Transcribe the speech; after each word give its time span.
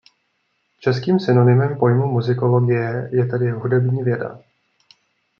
Českým 0.79 1.19
synonymem 1.19 1.77
pojmu 1.79 2.07
muzikologie 2.07 3.09
je 3.13 3.25
tedy 3.25 3.51
hudební 3.51 4.03
věda. 4.03 4.39